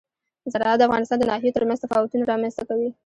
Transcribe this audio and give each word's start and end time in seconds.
زراعت 0.51 0.77
د 0.79 0.81
افغانستان 0.87 1.17
د 1.19 1.23
ناحیو 1.31 1.55
ترمنځ 1.57 1.79
تفاوتونه 1.81 2.23
رامنځ 2.31 2.53
ته 2.57 2.63
کوي. 2.69 2.89